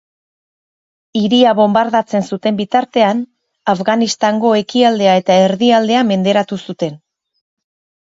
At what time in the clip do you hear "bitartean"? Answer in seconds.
2.61-3.21